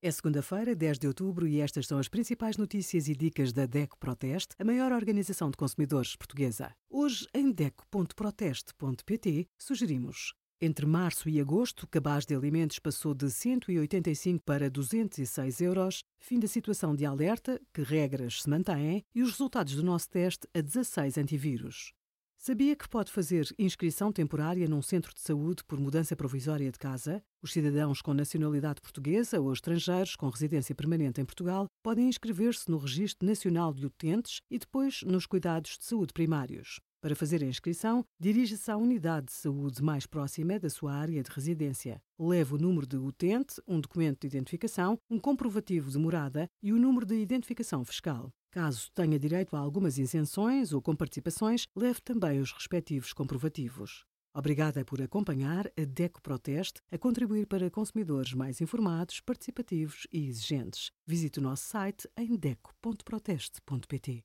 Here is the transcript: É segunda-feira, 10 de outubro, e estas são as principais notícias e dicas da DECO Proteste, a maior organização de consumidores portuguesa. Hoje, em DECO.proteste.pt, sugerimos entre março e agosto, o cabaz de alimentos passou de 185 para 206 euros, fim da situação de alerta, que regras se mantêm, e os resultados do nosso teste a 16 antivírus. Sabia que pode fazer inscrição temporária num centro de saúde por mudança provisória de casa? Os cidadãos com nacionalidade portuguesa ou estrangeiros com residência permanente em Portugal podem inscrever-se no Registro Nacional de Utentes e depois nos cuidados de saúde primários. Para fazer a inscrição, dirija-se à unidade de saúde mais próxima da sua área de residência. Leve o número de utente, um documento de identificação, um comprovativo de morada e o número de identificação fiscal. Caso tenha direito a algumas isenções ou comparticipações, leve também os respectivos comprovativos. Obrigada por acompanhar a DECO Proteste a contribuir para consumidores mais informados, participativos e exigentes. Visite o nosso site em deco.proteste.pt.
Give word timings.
É 0.00 0.12
segunda-feira, 0.12 0.76
10 0.76 0.96
de 0.96 1.08
outubro, 1.08 1.44
e 1.44 1.60
estas 1.60 1.88
são 1.88 1.98
as 1.98 2.06
principais 2.06 2.56
notícias 2.56 3.08
e 3.08 3.16
dicas 3.16 3.52
da 3.52 3.66
DECO 3.66 3.98
Proteste, 3.98 4.54
a 4.56 4.64
maior 4.64 4.92
organização 4.92 5.50
de 5.50 5.56
consumidores 5.56 6.14
portuguesa. 6.14 6.72
Hoje, 6.88 7.26
em 7.34 7.50
DECO.proteste.pt, 7.50 9.48
sugerimos 9.58 10.34
entre 10.60 10.86
março 10.86 11.28
e 11.28 11.40
agosto, 11.40 11.84
o 11.84 11.86
cabaz 11.86 12.26
de 12.26 12.34
alimentos 12.34 12.80
passou 12.80 13.14
de 13.14 13.30
185 13.30 14.42
para 14.44 14.68
206 14.68 15.60
euros, 15.60 16.02
fim 16.18 16.40
da 16.40 16.48
situação 16.48 16.96
de 16.96 17.04
alerta, 17.04 17.60
que 17.72 17.82
regras 17.82 18.42
se 18.42 18.50
mantêm, 18.50 19.04
e 19.14 19.22
os 19.22 19.30
resultados 19.30 19.76
do 19.76 19.84
nosso 19.84 20.10
teste 20.10 20.48
a 20.52 20.60
16 20.60 21.16
antivírus. 21.16 21.92
Sabia 22.40 22.76
que 22.76 22.88
pode 22.88 23.10
fazer 23.10 23.52
inscrição 23.58 24.12
temporária 24.12 24.68
num 24.68 24.80
centro 24.80 25.12
de 25.12 25.20
saúde 25.20 25.64
por 25.64 25.80
mudança 25.80 26.14
provisória 26.14 26.70
de 26.70 26.78
casa? 26.78 27.20
Os 27.42 27.52
cidadãos 27.52 28.00
com 28.00 28.14
nacionalidade 28.14 28.80
portuguesa 28.80 29.40
ou 29.40 29.52
estrangeiros 29.52 30.14
com 30.14 30.30
residência 30.30 30.72
permanente 30.72 31.20
em 31.20 31.24
Portugal 31.24 31.66
podem 31.82 32.08
inscrever-se 32.08 32.70
no 32.70 32.78
Registro 32.78 33.26
Nacional 33.26 33.74
de 33.74 33.84
Utentes 33.86 34.40
e 34.48 34.56
depois 34.56 35.02
nos 35.02 35.26
cuidados 35.26 35.78
de 35.78 35.84
saúde 35.84 36.12
primários. 36.12 36.78
Para 37.00 37.14
fazer 37.14 37.44
a 37.44 37.46
inscrição, 37.46 38.04
dirija-se 38.18 38.68
à 38.72 38.76
unidade 38.76 39.26
de 39.26 39.32
saúde 39.32 39.80
mais 39.80 40.04
próxima 40.04 40.58
da 40.58 40.68
sua 40.68 40.92
área 40.92 41.22
de 41.22 41.30
residência. 41.30 42.02
Leve 42.18 42.54
o 42.54 42.58
número 42.58 42.88
de 42.88 42.96
utente, 42.96 43.62
um 43.68 43.80
documento 43.80 44.22
de 44.22 44.26
identificação, 44.26 44.98
um 45.08 45.16
comprovativo 45.16 45.92
de 45.92 45.98
morada 45.98 46.50
e 46.60 46.72
o 46.72 46.78
número 46.78 47.06
de 47.06 47.14
identificação 47.14 47.84
fiscal. 47.84 48.32
Caso 48.50 48.90
tenha 48.92 49.16
direito 49.16 49.54
a 49.54 49.60
algumas 49.60 49.96
isenções 49.96 50.72
ou 50.72 50.82
comparticipações, 50.82 51.66
leve 51.76 52.00
também 52.00 52.40
os 52.40 52.50
respectivos 52.50 53.12
comprovativos. 53.12 54.04
Obrigada 54.34 54.84
por 54.84 55.00
acompanhar 55.00 55.68
a 55.68 55.84
DECO 55.84 56.20
Proteste 56.20 56.80
a 56.90 56.98
contribuir 56.98 57.46
para 57.46 57.70
consumidores 57.70 58.32
mais 58.34 58.60
informados, 58.60 59.20
participativos 59.20 60.08
e 60.12 60.26
exigentes. 60.26 60.90
Visite 61.06 61.38
o 61.38 61.42
nosso 61.42 61.64
site 61.64 62.08
em 62.16 62.34
deco.proteste.pt. 62.34 64.24